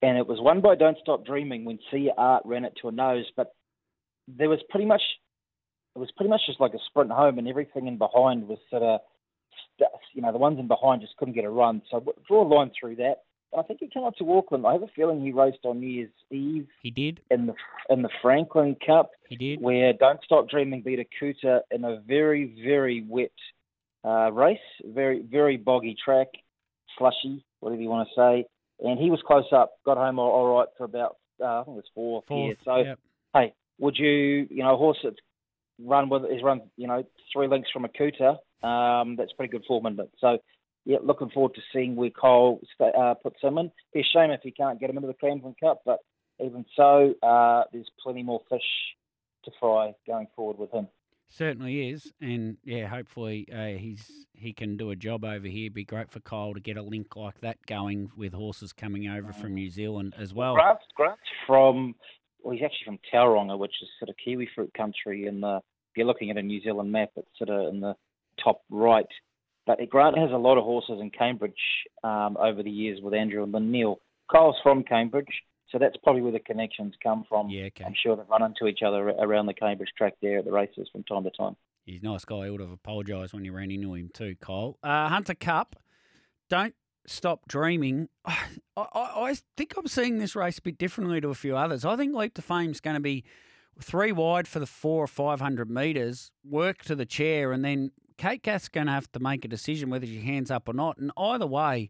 and 0.03 0.19
it 0.19 0.27
was 0.27 0.39
won 0.39 0.61
by 0.61 0.75
Don't 0.75 0.99
Stop 1.01 1.25
Dreaming 1.25 1.65
when 1.65 1.79
See 1.89 2.11
Art 2.15 2.43
ran 2.45 2.63
it 2.63 2.77
to 2.81 2.89
a 2.89 2.91
nose, 2.91 3.25
but 3.35 3.55
there 4.27 4.49
was 4.49 4.59
pretty 4.69 4.85
much 4.85 5.01
it 5.95 5.99
was 5.99 6.11
pretty 6.15 6.29
much 6.29 6.41
just 6.45 6.61
like 6.61 6.75
a 6.75 6.79
sprint 6.87 7.11
home, 7.11 7.39
and 7.39 7.47
everything 7.47 7.87
in 7.87 7.97
behind 7.97 8.47
was 8.47 8.59
sort 8.69 8.83
of 8.83 9.01
you 10.13 10.21
know 10.21 10.31
the 10.31 10.37
ones 10.37 10.59
in 10.59 10.67
behind 10.67 11.01
just 11.01 11.17
couldn't 11.17 11.33
get 11.33 11.43
a 11.43 11.49
run. 11.49 11.81
So 11.89 12.03
draw 12.27 12.43
a 12.43 12.47
line 12.47 12.69
through 12.79 12.97
that. 12.97 13.23
I 13.57 13.63
think 13.63 13.79
he 13.79 13.87
came 13.87 14.03
up 14.03 14.15
to 14.17 14.31
Auckland. 14.31 14.65
I 14.65 14.73
have 14.73 14.83
a 14.83 14.87
feeling 14.95 15.23
he 15.23 15.31
raced 15.31 15.59
on 15.63 15.79
New 15.79 15.87
Year's 15.87 16.09
Eve. 16.29 16.67
He 16.83 16.91
did 16.91 17.19
in 17.31 17.47
the 17.47 17.55
in 17.89 18.03
the 18.03 18.09
Franklin 18.21 18.75
Cup. 18.85 19.09
He 19.27 19.37
did 19.37 19.59
where 19.59 19.91
Don't 19.93 20.23
Stop 20.23 20.49
Dreaming 20.49 20.83
beat 20.83 20.99
a 20.99 21.05
Cooter 21.19 21.61
in 21.71 21.83
a 21.83 21.99
very 22.07 22.61
very 22.63 23.03
wet 23.07 23.31
uh, 24.03 24.31
race, 24.31 24.57
very 24.85 25.21
very 25.21 25.57
boggy 25.57 25.95
track, 26.03 26.27
slushy, 26.97 27.43
whatever 27.59 27.81
you 27.81 27.89
want 27.89 28.07
to 28.09 28.15
say. 28.15 28.47
And 28.79 28.99
he 28.99 29.09
was 29.09 29.21
close 29.25 29.45
up, 29.51 29.73
got 29.85 29.97
home 29.97 30.19
all, 30.19 30.31
all 30.31 30.57
right 30.57 30.67
for 30.77 30.83
about 30.83 31.17
uh, 31.41 31.61
I 31.61 31.63
think 31.63 31.75
it 31.75 31.83
was 31.83 31.91
fourth. 31.93 32.25
Fourth. 32.27 32.57
So 32.65 32.77
yep. 32.77 32.99
hey, 33.33 33.53
would 33.79 33.97
you 33.97 34.47
you 34.49 34.63
know 34.63 34.73
a 34.73 34.77
horse 34.77 34.99
that's 35.03 35.17
run 35.79 36.09
with 36.09 36.23
is 36.25 36.43
run 36.43 36.61
you 36.77 36.87
know 36.87 37.03
three 37.31 37.47
lengths 37.47 37.71
from 37.71 37.85
Akuta, 37.85 38.37
um, 38.67 39.15
that's 39.15 39.33
pretty 39.33 39.51
good 39.51 39.65
form 39.67 39.85
in 39.85 39.99
it. 39.99 40.11
So 40.19 40.37
yeah, 40.85 40.97
looking 41.01 41.29
forward 41.29 41.55
to 41.55 41.61
seeing 41.71 41.95
where 41.95 42.09
Cole 42.09 42.61
uh, 42.79 43.13
puts 43.21 43.41
him 43.41 43.57
in. 43.57 43.71
Be 43.93 44.01
a 44.01 44.03
shame 44.03 44.31
if 44.31 44.41
he 44.43 44.51
can't 44.51 44.79
get 44.79 44.89
him 44.89 44.97
into 44.97 45.07
the 45.07 45.13
Cranbourne 45.13 45.55
Cup, 45.59 45.81
but 45.85 45.99
even 46.43 46.65
so, 46.75 47.13
uh, 47.23 47.63
there's 47.71 47.89
plenty 48.01 48.23
more 48.23 48.41
fish 48.49 48.61
to 49.45 49.51
fry 49.59 49.93
going 50.07 50.27
forward 50.35 50.57
with 50.57 50.71
him. 50.71 50.87
Certainly 51.35 51.89
is, 51.89 52.13
and 52.21 52.57
yeah, 52.63 52.85
hopefully 52.85 53.47
uh, 53.51 53.79
he's 53.79 54.27
he 54.33 54.53
can 54.53 54.77
do 54.77 54.91
a 54.91 54.95
job 54.95 55.25
over 55.25 55.47
here. 55.47 55.71
Be 55.71 55.83
great 55.83 56.11
for 56.11 56.19
Kyle 56.19 56.53
to 56.53 56.59
get 56.59 56.77
a 56.77 56.83
link 56.83 57.15
like 57.15 57.41
that 57.41 57.57
going 57.65 58.11
with 58.15 58.33
horses 58.33 58.71
coming 58.71 59.07
over 59.07 59.33
from 59.33 59.55
New 59.55 59.71
Zealand 59.71 60.13
as 60.15 60.31
well. 60.31 60.53
Grant's, 60.53 60.83
Grant's 60.95 61.21
from 61.47 61.95
well, 62.43 62.53
he's 62.53 62.61
actually 62.63 62.85
from 62.85 62.99
Tauranga, 63.11 63.57
which 63.57 63.73
is 63.81 63.89
sort 63.97 64.09
of 64.09 64.15
kiwi 64.23 64.47
fruit 64.53 64.71
country. 64.75 65.25
In 65.25 65.41
the 65.41 65.57
if 65.57 65.97
you're 65.97 66.05
looking 66.05 66.29
at 66.29 66.37
a 66.37 66.41
New 66.43 66.61
Zealand 66.61 66.91
map, 66.91 67.09
it's 67.15 67.27
sort 67.39 67.49
of 67.49 67.73
in 67.73 67.79
the 67.79 67.95
top 68.43 68.61
right. 68.69 69.07
But 69.65 69.79
Grant 69.89 70.19
has 70.19 70.29
a 70.29 70.37
lot 70.37 70.59
of 70.59 70.63
horses 70.65 70.99
in 71.01 71.09
Cambridge 71.09 71.53
um, 72.03 72.37
over 72.37 72.61
the 72.61 72.69
years 72.69 72.99
with 73.01 73.15
Andrew 73.15 73.41
and 73.41 73.51
Lynn 73.51 73.71
Neal. 73.71 73.99
Kyle's 74.31 74.57
from 74.61 74.83
Cambridge, 74.83 75.41
so 75.73 75.79
that's 75.79 75.97
probably 75.97 76.21
where 76.21 76.31
the 76.31 76.39
connections 76.39 76.93
come 77.01 77.25
from. 77.27 77.49
Yeah, 77.49 77.65
okay. 77.65 77.83
I'm 77.83 77.95
sure 78.01 78.15
they've 78.15 78.29
run 78.29 78.43
into 78.43 78.67
each 78.67 78.83
other 78.85 79.09
around 79.09 79.47
the 79.47 79.55
Cambridge 79.55 79.89
track 79.97 80.13
there 80.21 80.37
at 80.37 80.45
the 80.45 80.51
races 80.51 80.87
from 80.91 81.03
time 81.03 81.23
to 81.23 81.31
time. 81.31 81.55
He's 81.85 82.01
a 82.01 82.05
nice 82.05 82.23
guy. 82.23 82.45
He 82.45 82.51
would 82.51 82.61
have 82.61 82.71
apologised 82.71 83.33
when 83.33 83.43
you 83.43 83.53
ran 83.53 83.71
into 83.71 83.95
him 83.95 84.11
too, 84.13 84.35
Kyle. 84.39 84.77
Uh, 84.83 85.09
Hunter 85.09 85.33
Cup, 85.33 85.75
don't 86.47 86.75
stop 87.07 87.47
dreaming. 87.47 88.07
I, 88.25 88.37
I, 88.77 88.85
I, 88.95 89.35
think 89.57 89.73
I'm 89.75 89.87
seeing 89.87 90.19
this 90.19 90.35
race 90.35 90.59
a 90.59 90.61
bit 90.61 90.77
differently 90.77 91.19
to 91.21 91.29
a 91.29 91.35
few 91.35 91.57
others. 91.57 91.83
I 91.83 91.95
think 91.95 92.15
Leap 92.15 92.35
to 92.35 92.43
Fame 92.43 92.69
is 92.69 92.79
going 92.79 92.95
to 92.95 93.01
be 93.01 93.23
three 93.81 94.11
wide 94.11 94.47
for 94.47 94.59
the 94.59 94.67
four 94.67 95.03
or 95.03 95.07
500 95.07 95.69
metres, 95.69 96.31
work 96.47 96.83
to 96.83 96.95
the 96.95 97.05
chair, 97.05 97.51
and 97.51 97.65
then 97.65 97.91
Kate 98.17 98.43
Gath's 98.43 98.69
going 98.69 98.85
to 98.85 98.93
have 98.93 99.11
to 99.13 99.19
make 99.19 99.43
a 99.43 99.47
decision 99.47 99.89
whether 99.89 100.05
she 100.05 100.21
hands 100.21 100.51
up 100.51 100.69
or 100.69 100.73
not. 100.73 100.99
And 100.99 101.11
either 101.17 101.47
way, 101.47 101.89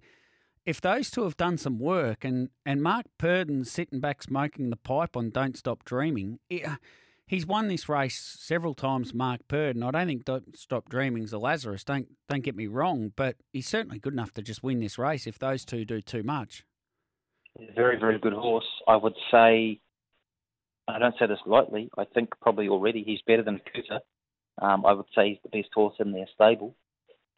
if 0.65 0.79
those 0.79 1.11
two 1.11 1.23
have 1.23 1.37
done 1.37 1.57
some 1.57 1.79
work 1.79 2.23
and, 2.23 2.49
and 2.65 2.81
Mark 2.81 3.05
Purdon's 3.17 3.71
sitting 3.71 3.99
back 3.99 4.23
smoking 4.23 4.69
the 4.69 4.77
pipe 4.77 5.17
on 5.17 5.29
Don't 5.29 5.57
Stop 5.57 5.83
Dreaming, 5.83 6.39
it, 6.49 6.65
he's 7.27 7.45
won 7.45 7.67
this 7.67 7.89
race 7.89 8.37
several 8.39 8.73
times, 8.73 9.13
Mark 9.13 9.41
Purdon. 9.47 9.83
I 9.83 9.91
don't 9.91 10.07
think 10.07 10.25
Don't 10.25 10.57
Stop 10.57 10.89
Dreaming's 10.89 11.33
a 11.33 11.37
Lazarus, 11.37 11.83
don't, 11.83 12.07
don't 12.29 12.43
get 12.43 12.55
me 12.55 12.67
wrong, 12.67 13.11
but 13.15 13.35
he's 13.51 13.67
certainly 13.67 13.99
good 13.99 14.13
enough 14.13 14.31
to 14.33 14.41
just 14.41 14.63
win 14.63 14.79
this 14.79 14.97
race 14.97 15.27
if 15.27 15.37
those 15.37 15.65
two 15.65 15.83
do 15.83 16.01
too 16.01 16.23
much. 16.23 16.63
Very, 17.75 17.99
very 17.99 18.17
good 18.17 18.33
horse. 18.33 18.67
I 18.87 18.95
would 18.95 19.15
say, 19.31 19.79
I 20.87 20.97
don't 20.97 21.15
say 21.19 21.27
this 21.27 21.39
lightly, 21.45 21.89
I 21.97 22.05
think 22.05 22.29
probably 22.41 22.69
already 22.69 23.03
he's 23.03 23.21
better 23.27 23.43
than 23.43 23.59
Akuta. 23.59 23.99
Um, 24.61 24.85
I 24.85 24.93
would 24.93 25.05
say 25.15 25.29
he's 25.29 25.39
the 25.43 25.49
best 25.49 25.69
horse 25.73 25.95
in 25.99 26.11
their 26.13 26.27
stable. 26.33 26.75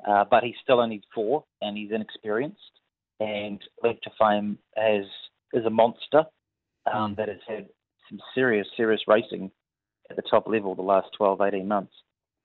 Uh, 0.05 0.25
but 0.29 0.43
he's 0.43 0.55
still 0.61 0.81
only 0.81 1.01
four 1.13 1.45
and 1.61 1.75
he's 1.77 1.89
inexperienced 1.91 2.59
and 3.19 3.61
Leap 3.83 4.01
to 4.01 4.09
Fame 4.19 4.57
has 4.75 5.05
is 5.53 5.65
a 5.65 5.69
monster 5.69 6.23
um, 6.91 7.13
mm. 7.13 7.17
that 7.17 7.29
has 7.29 7.39
had 7.47 7.67
some 8.09 8.19
serious, 8.33 8.67
serious 8.75 9.01
racing 9.07 9.51
at 10.09 10.15
the 10.15 10.21
top 10.21 10.47
level 10.47 10.75
the 10.75 10.81
last 10.81 11.07
12, 11.17 11.41
18 11.41 11.67
months. 11.67 11.93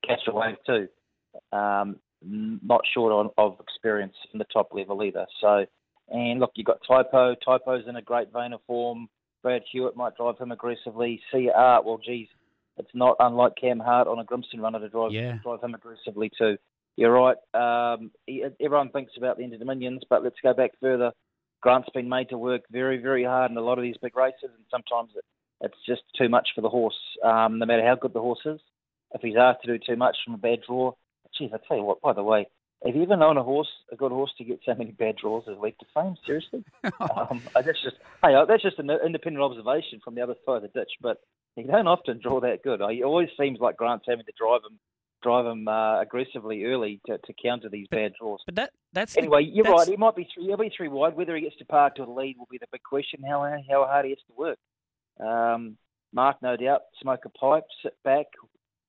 Catch 0.07 0.21
a 0.29 0.33
Wave 0.33 0.57
too, 0.67 0.89
um, 1.53 1.97
not 2.23 2.81
short 2.95 3.13
on, 3.13 3.31
of 3.37 3.59
experience 3.61 4.15
in 4.33 4.39
the 4.39 4.47
top 4.53 4.69
level 4.73 5.03
either. 5.03 5.27
So, 5.41 5.67
and 6.09 6.41
look, 6.41 6.53
you've 6.55 6.67
got 6.67 6.79
Typo. 6.87 7.35
Typo's 7.45 7.85
in 7.87 7.97
a 7.97 8.03
great 8.03 8.33
vein 8.33 8.53
of 8.53 8.61
form. 8.67 9.09
Brad 9.43 9.63
Hewitt 9.71 9.97
might 9.97 10.17
drive 10.17 10.39
him 10.39 10.53
aggressively. 10.53 11.21
See 11.33 11.51
Art, 11.55 11.85
well, 11.85 12.01
geez, 12.05 12.29
it's 12.77 12.91
not 12.95 13.17
unlike 13.21 13.53
Cam 13.61 13.79
Hart 13.79 14.09
on 14.09 14.19
a 14.19 14.25
Grimston 14.25 14.61
runner 14.61 14.81
to 14.81 14.89
drive 14.89 15.13
Yeah. 15.13 15.39
drive 15.43 15.63
him 15.63 15.75
aggressively 15.75 16.31
too. 16.37 16.57
You're 17.01 17.13
right. 17.13 17.39
Um, 17.55 18.11
everyone 18.63 18.91
thinks 18.91 19.13
about 19.17 19.39
the 19.39 19.43
Inter 19.43 19.57
Dominions, 19.57 20.03
but 20.11 20.23
let's 20.23 20.37
go 20.43 20.53
back 20.53 20.73
further. 20.83 21.13
Grant's 21.63 21.89
been 21.95 22.11
made 22.11 22.29
to 22.29 22.37
work 22.37 22.65
very, 22.71 22.99
very 22.99 23.25
hard 23.25 23.51
in 23.51 23.57
a 23.57 23.63
lot 23.63 23.79
of 23.79 23.83
these 23.83 23.97
big 24.03 24.15
races, 24.15 24.51
and 24.55 24.67
sometimes 24.71 25.13
it, 25.17 25.25
it's 25.63 25.79
just 25.89 26.03
too 26.19 26.29
much 26.29 26.51
for 26.55 26.61
the 26.61 26.69
horse. 26.69 26.99
Um, 27.25 27.59
no 27.59 27.65
matter 27.65 27.87
how 27.87 27.95
good 27.95 28.13
the 28.13 28.21
horse 28.21 28.43
is, 28.45 28.61
if 29.15 29.23
he's 29.23 29.37
asked 29.41 29.63
to 29.65 29.79
do 29.79 29.83
too 29.83 29.97
much 29.97 30.15
from 30.23 30.35
a 30.35 30.37
bad 30.37 30.59
draw, 30.67 30.93
geez, 31.39 31.49
I 31.55 31.59
tell 31.67 31.79
you 31.79 31.85
what. 31.85 32.03
By 32.03 32.13
the 32.13 32.23
way, 32.23 32.47
have 32.85 32.95
you 32.95 33.03
ever 33.05 33.17
known 33.17 33.39
a 33.39 33.43
horse, 33.43 33.71
a 33.91 33.97
good 33.97 34.13
horse, 34.13 34.33
to 34.37 34.45
get 34.45 34.61
so 34.67 34.75
many 34.75 34.91
bad 34.91 35.17
draws 35.17 35.45
as 35.51 35.57
Leap 35.57 35.79
to 35.79 35.87
Fame? 35.95 36.17
Seriously? 36.27 36.63
um, 37.01 37.41
that's 37.55 37.83
just 37.83 37.97
hey, 38.23 38.35
that's 38.47 38.63
just 38.63 38.79
an 38.79 38.91
independent 38.91 39.43
observation 39.43 40.01
from 40.05 40.17
the 40.17 40.21
other 40.21 40.35
side 40.45 40.57
of 40.57 40.63
the 40.65 40.69
ditch. 40.69 40.93
But 41.01 41.17
he 41.57 41.63
don't 41.63 41.89
often 41.89 42.21
draw 42.23 42.41
that 42.41 42.63
good. 42.63 42.83
He 42.91 43.03
always 43.03 43.31
seems 43.41 43.59
like 43.59 43.79
Grant's 43.79 44.05
having 44.07 44.27
to 44.27 44.33
drive 44.39 44.61
him, 44.71 44.79
drive 45.23 45.47
him 45.47 45.69
uh, 45.69 46.01
aggressively 46.01 46.65
early 46.65 47.01
to, 47.07 47.19
to 47.19 47.33
counter 47.43 47.69
these 47.69 47.87
bad 47.91 48.13
draws. 48.21 48.41
But 48.47 48.57
that 48.57 48.71
that's 48.93 49.15
the- 49.15 49.21
Anyway, 49.21 49.43
you're 49.45 49.65
that's- 49.65 49.81
right. 49.81 49.89
He 49.89 49.97
might 49.97 50.17
be 50.17 50.29
three. 50.35 50.45
He'll 50.47 50.57
be 50.57 50.73
three 50.77 50.89
wide. 50.89 51.17
Whether 51.17 51.35
he 51.37 51.43
gets 51.43 51.57
to 51.57 51.65
park 51.65 51.97
to 51.97 52.05
the 52.05 52.11
lead 52.11 52.37
will 52.39 52.49
be 52.51 52.59
the 52.59 52.67
big 52.73 52.83
question. 52.83 53.23
How 53.29 53.43
how 53.71 53.87
hard 53.87 54.05
he 54.07 54.11
has 54.13 54.19
to 54.29 54.35
work. 54.37 54.59
Um, 55.21 55.77
Mark, 56.13 56.39
no 56.43 56.57
doubt, 56.57 56.83
smoke 57.01 57.25
a 57.25 57.29
pipe, 57.29 57.65
sit 57.83 57.95
back, 58.03 58.27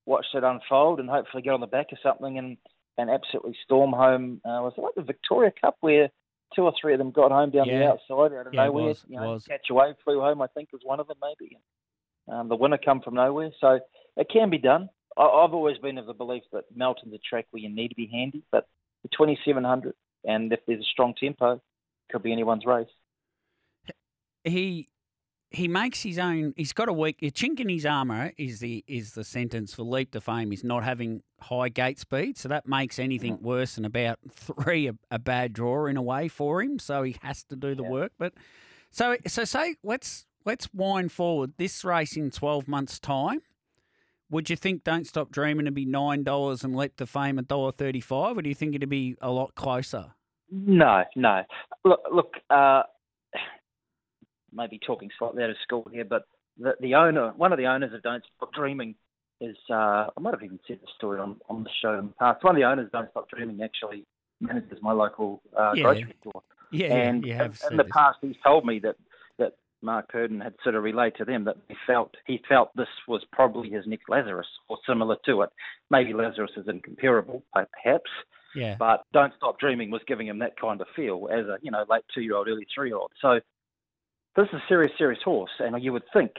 watch 0.06 0.26
it 0.34 0.42
unfold, 0.42 0.98
and 0.98 1.08
hopefully 1.08 1.42
get 1.42 1.52
on 1.52 1.60
the 1.60 1.66
back 1.66 1.92
of 1.92 1.98
something 2.02 2.38
and 2.38 2.56
and 2.98 3.10
absolutely 3.10 3.56
storm 3.64 3.92
home. 3.92 4.40
Uh, 4.44 4.60
was 4.62 4.74
it 4.76 4.80
like 4.80 4.94
the 4.96 5.02
Victoria 5.02 5.52
Cup 5.60 5.76
where 5.80 6.08
two 6.54 6.62
or 6.62 6.72
three 6.80 6.92
of 6.92 6.98
them 6.98 7.10
got 7.10 7.30
home 7.30 7.50
down 7.50 7.66
the 7.68 7.86
outside 7.86 8.36
out 8.36 8.46
of 8.46 8.52
Yeah, 8.54 8.66
nowhere? 8.66 8.84
was, 8.88 9.04
you 9.08 9.16
know, 9.18 9.32
was. 9.32 9.44
Catch 9.44 9.70
a 9.70 9.74
wave 9.74 9.94
flew 10.04 10.20
home. 10.20 10.42
I 10.42 10.46
think 10.48 10.70
was 10.72 10.82
one 10.84 11.00
of 11.00 11.06
them 11.06 11.16
maybe. 11.22 11.56
Um, 12.28 12.48
the 12.48 12.56
winner 12.56 12.78
come 12.82 13.00
from 13.00 13.14
nowhere, 13.14 13.50
so 13.60 13.80
it 14.16 14.28
can 14.30 14.50
be 14.50 14.58
done. 14.58 14.88
I, 15.16 15.22
I've 15.22 15.54
always 15.54 15.78
been 15.78 15.98
of 15.98 16.06
the 16.06 16.14
belief 16.14 16.42
that 16.52 16.64
Melton's 16.74 17.14
a 17.14 17.18
track 17.18 17.46
where 17.50 17.62
you 17.62 17.68
need 17.68 17.88
to 17.88 17.94
be 17.94 18.08
handy, 18.12 18.42
but 18.50 18.68
the 19.02 19.08
2700, 19.08 19.94
and 20.24 20.52
if 20.52 20.60
there's 20.66 20.80
a 20.80 20.84
strong 20.84 21.14
tempo, 21.18 21.60
could 22.10 22.22
be 22.22 22.32
anyone's 22.32 22.64
race. 22.66 22.88
he 24.44 24.88
he 25.52 25.68
makes 25.68 26.02
his 26.02 26.18
own. 26.18 26.54
He's 26.56 26.72
got 26.72 26.88
a 26.88 26.92
weak 26.92 27.18
a 27.22 27.30
chink 27.30 27.60
in 27.60 27.68
his 27.68 27.84
armour. 27.84 28.32
Is 28.38 28.60
the 28.60 28.84
is 28.86 29.12
the 29.12 29.24
sentence 29.24 29.74
for 29.74 29.82
leap 29.82 30.12
to 30.12 30.20
fame? 30.20 30.52
Is 30.52 30.64
not 30.64 30.82
having 30.82 31.22
high 31.40 31.68
gate 31.68 31.98
speed, 31.98 32.38
so 32.38 32.48
that 32.48 32.66
makes 32.66 32.98
anything 32.98 33.38
mm. 33.38 33.42
worse 33.42 33.74
than 33.74 33.84
about 33.84 34.18
three 34.30 34.88
a, 34.88 34.94
a 35.10 35.18
bad 35.18 35.52
draw 35.52 35.86
in 35.86 35.96
a 35.96 36.02
way 36.02 36.28
for 36.28 36.62
him. 36.62 36.78
So 36.78 37.02
he 37.02 37.16
has 37.22 37.44
to 37.44 37.56
do 37.56 37.74
the 37.74 37.82
Yeah. 37.82 37.90
work. 37.90 38.12
But 38.18 38.32
so 38.90 39.16
so 39.26 39.44
say 39.44 39.76
let's 39.82 40.26
let's 40.44 40.72
wind 40.72 41.12
forward 41.12 41.52
this 41.58 41.84
race 41.84 42.16
in 42.16 42.30
twelve 42.30 42.66
months' 42.66 42.98
time. 42.98 43.42
Would 44.32 44.48
you 44.48 44.56
think 44.56 44.82
Don't 44.82 45.06
Stop 45.06 45.30
Dreaming 45.30 45.66
to 45.66 45.70
be 45.70 45.84
nine 45.84 46.24
dollars 46.24 46.64
and 46.64 46.74
Leap 46.74 46.96
to 46.96 47.06
Fame 47.06 47.38
a 47.38 47.42
dollar 47.42 47.70
thirty 47.70 48.00
five, 48.00 48.38
or 48.38 48.42
do 48.42 48.48
you 48.48 48.54
think 48.54 48.74
it'd 48.74 48.88
be 48.88 49.14
a 49.20 49.30
lot 49.30 49.54
closer? 49.54 50.14
No, 50.50 51.04
no. 51.14 51.42
Look, 51.84 52.00
look. 52.10 52.32
Uh, 52.48 52.82
maybe 54.50 54.80
talking 54.86 55.10
slightly 55.18 55.42
out 55.44 55.50
of 55.50 55.56
school 55.62 55.86
here, 55.92 56.06
but 56.06 56.22
the 56.58 56.72
the 56.80 56.94
owner, 56.94 57.32
one 57.36 57.52
of 57.52 57.58
the 57.58 57.66
owners 57.66 57.92
of 57.92 58.02
Don't 58.02 58.24
Stop 58.36 58.54
Dreaming, 58.54 58.94
is 59.42 59.56
uh, 59.70 59.74
I 60.16 60.20
might 60.20 60.32
have 60.32 60.42
even 60.42 60.58
said 60.66 60.78
the 60.80 60.88
story 60.96 61.20
on 61.20 61.36
on 61.50 61.62
the 61.64 61.70
show 61.82 61.98
in 61.98 62.06
the 62.06 62.14
past. 62.14 62.42
One 62.42 62.56
of 62.56 62.60
the 62.60 62.66
owners 62.66 62.86
of 62.86 62.92
Don't 62.92 63.10
Stop 63.10 63.28
Dreaming 63.28 63.60
actually 63.62 64.06
manages 64.40 64.78
my 64.80 64.92
local 64.92 65.42
uh, 65.54 65.72
Yeah. 65.76 65.82
grocery 65.82 66.14
store. 66.22 66.42
Yeah, 66.70 66.94
and 66.94 67.26
you 67.26 67.34
have 67.34 67.60
in, 67.66 67.72
in 67.72 67.76
the 67.76 67.82
this. 67.82 67.92
past, 67.92 68.16
he's 68.22 68.36
told 68.42 68.64
me 68.64 68.78
that 68.78 68.96
Mark 69.82 70.08
Purdon 70.08 70.40
had 70.40 70.54
sort 70.62 70.74
of 70.74 70.82
relayed 70.82 71.14
to 71.16 71.24
them 71.24 71.44
that 71.44 71.56
he 71.68 71.74
felt 71.86 72.14
he 72.26 72.40
felt 72.48 72.70
this 72.76 72.88
was 73.08 73.22
probably 73.32 73.70
his 73.70 73.86
next 73.86 74.08
Lazarus 74.08 74.46
or 74.68 74.78
similar 74.86 75.16
to 75.26 75.42
it. 75.42 75.50
Maybe 75.90 76.12
Lazarus 76.12 76.52
is 76.56 76.68
incomparable, 76.68 77.42
perhaps, 77.52 78.10
Yeah, 78.54 78.76
but 78.78 79.04
Don't 79.12 79.34
Stop 79.36 79.58
Dreaming 79.58 79.90
was 79.90 80.02
giving 80.06 80.28
him 80.28 80.38
that 80.38 80.58
kind 80.58 80.80
of 80.80 80.86
feel 80.94 81.28
as 81.32 81.46
a 81.46 81.58
you 81.62 81.70
know 81.70 81.84
late 81.90 82.04
two 82.14 82.22
year 82.22 82.36
old, 82.36 82.48
early 82.48 82.66
three 82.74 82.88
year 82.88 82.96
old. 82.96 83.12
So 83.20 83.40
this 84.36 84.46
is 84.48 84.54
a 84.54 84.62
serious, 84.68 84.92
serious 84.96 85.22
horse, 85.22 85.50
and 85.58 85.82
you 85.82 85.92
would 85.92 86.04
think 86.12 86.32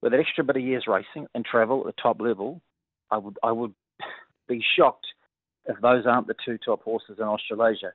with 0.00 0.12
that 0.12 0.20
extra 0.20 0.44
bit 0.44 0.56
of 0.56 0.62
years 0.62 0.84
racing 0.86 1.26
and 1.34 1.44
travel 1.44 1.80
at 1.80 1.86
the 1.86 2.02
top 2.02 2.20
level, 2.20 2.60
I 3.10 3.18
would 3.18 3.38
I 3.42 3.52
would 3.52 3.74
be 4.48 4.62
shocked 4.76 5.06
if 5.66 5.80
those 5.80 6.06
aren't 6.06 6.26
the 6.26 6.34
two 6.44 6.58
top 6.58 6.82
horses 6.82 7.16
in 7.18 7.24
Australasia 7.24 7.92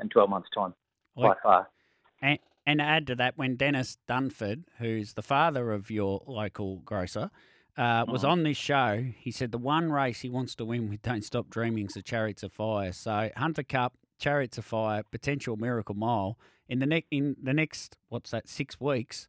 in 0.00 0.08
12 0.08 0.28
months' 0.28 0.48
time 0.54 0.74
by 1.16 1.34
far. 1.42 1.68
And, 2.20 2.38
and 2.66 2.78
to 2.78 2.84
add 2.84 3.06
to 3.08 3.14
that, 3.16 3.36
when 3.36 3.56
Dennis 3.56 3.98
Dunford, 4.08 4.64
who's 4.78 5.14
the 5.14 5.22
father 5.22 5.72
of 5.72 5.90
your 5.90 6.22
local 6.26 6.78
grocer, 6.78 7.30
uh, 7.76 8.04
was 8.06 8.22
Mhm. 8.22 8.28
on 8.28 8.42
this 8.42 8.56
show, 8.58 9.02
he 9.16 9.30
said 9.30 9.50
the 9.50 9.58
one 9.58 9.90
race 9.90 10.20
he 10.20 10.28
wants 10.28 10.54
to 10.56 10.64
win 10.64 10.88
with 10.88 11.02
Don't 11.02 11.22
Stop 11.24 11.48
Dreaming 11.50 11.86
is 11.86 11.94
the 11.94 12.02
Chariots 12.02 12.42
of 12.42 12.52
Fire. 12.52 12.92
So 12.92 13.30
Hunter 13.36 13.62
Cup, 13.62 13.94
Chariots 14.18 14.58
of 14.58 14.64
Fire, 14.64 15.02
potential 15.02 15.56
Miracle 15.56 15.94
Mile 15.94 16.38
in 16.68 16.78
the 16.78 16.86
next 16.86 17.08
in 17.10 17.36
the 17.42 17.54
next 17.54 17.96
what's 18.08 18.30
that 18.30 18.48
six 18.48 18.78
weeks. 18.80 19.26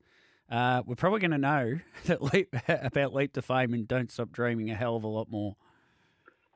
Uh, 0.49 0.83
we're 0.85 0.95
probably 0.95 1.19
going 1.21 1.31
to 1.31 1.37
know 1.37 1.79
that 2.05 2.21
leap, 2.21 2.53
about 2.67 3.13
Leap 3.13 3.33
to 3.33 3.41
Fame 3.41 3.73
and 3.73 3.87
Don't 3.87 4.11
Stop 4.11 4.31
Dreaming 4.31 4.69
a 4.69 4.75
hell 4.75 4.95
of 4.95 5.03
a 5.03 5.07
lot 5.07 5.31
more. 5.31 5.55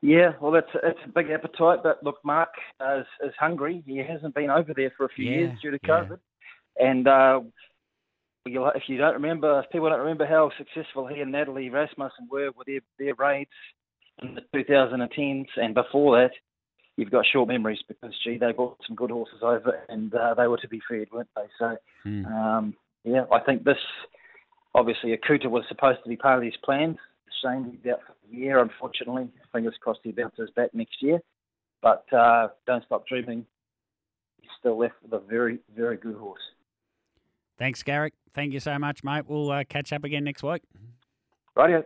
Yeah, 0.00 0.34
well, 0.40 0.52
that's 0.52 0.70
it's 0.84 1.00
a 1.04 1.08
big 1.08 1.30
appetite, 1.30 1.80
but 1.82 2.00
look, 2.04 2.18
Mark 2.24 2.50
is, 2.80 3.06
is 3.24 3.32
hungry. 3.40 3.82
He 3.84 3.96
hasn't 3.96 4.32
been 4.34 4.48
over 4.50 4.72
there 4.72 4.92
for 4.96 5.06
a 5.06 5.08
few 5.08 5.24
Yeah, 5.24 5.38
years 5.38 5.60
due 5.60 5.70
to. 5.72 5.78
COVID, 5.80 6.18
and 6.78 7.06
uh, 7.06 7.40
if 8.46 8.82
you 8.86 8.96
don't 8.98 9.14
remember, 9.14 9.60
if 9.60 9.70
people 9.70 9.88
don't 9.88 10.00
remember 10.00 10.26
how 10.26 10.50
successful 10.56 11.06
he 11.06 11.20
and 11.20 11.32
Natalie 11.32 11.70
Rasmussen 11.70 12.28
were 12.30 12.50
with 12.56 12.66
their 12.66 12.80
their 12.98 13.14
raids 13.14 13.50
in 14.22 14.34
the 14.34 14.42
2010s 14.54 15.46
and 15.56 15.74
before 15.74 16.20
that, 16.20 16.32
you've 16.96 17.10
got 17.10 17.24
short 17.26 17.48
memories 17.48 17.78
because 17.86 18.14
gee, 18.24 18.38
they 18.38 18.52
brought 18.52 18.78
some 18.86 18.96
good 18.96 19.10
horses 19.10 19.40
over, 19.42 19.80
and 19.88 20.14
uh, 20.14 20.34
they 20.34 20.46
were 20.46 20.58
to 20.58 20.68
be 20.68 20.80
fed, 20.88 21.08
weren't 21.12 21.28
they? 21.36 21.46
So, 21.58 21.76
Hmm. 22.04 22.26
um, 22.26 22.74
yeah, 23.04 23.24
I 23.32 23.40
think 23.40 23.64
this 23.64 23.78
obviously 24.74 25.16
Akuta 25.16 25.46
was 25.46 25.64
supposed 25.68 26.02
to 26.02 26.08
be 26.08 26.16
part 26.16 26.36
of 26.36 26.42
these 26.42 26.56
plans. 26.64 26.96
Shame 27.42 27.70
he's 27.70 27.92
out 27.92 28.00
for 28.06 28.14
the 28.28 28.36
year, 28.36 28.60
unfortunately. 28.60 29.28
Fingers 29.52 29.76
crossed 29.80 30.00
he 30.02 30.10
bounces 30.12 30.50
back 30.56 30.74
next 30.74 31.00
year. 31.00 31.20
But 31.82 32.12
uh, 32.12 32.48
don't 32.66 32.84
stop 32.84 33.06
dreaming. 33.06 33.46
He's 34.40 34.50
still 34.58 34.78
left 34.78 34.94
with 35.02 35.12
a 35.12 35.24
very, 35.24 35.60
very 35.76 35.96
good 35.96 36.16
horse. 36.16 36.40
Thanks, 37.58 37.82
Garrick. 37.82 38.14
Thank 38.34 38.52
you 38.52 38.60
so 38.60 38.78
much, 38.78 39.02
mate. 39.02 39.24
We'll 39.26 39.50
uh, 39.50 39.64
catch 39.68 39.92
up 39.92 40.04
again 40.04 40.24
next 40.24 40.42
week. 40.42 40.62
Rightio. 41.56 41.84